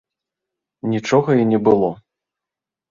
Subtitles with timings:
[0.93, 1.89] Нічога і не было.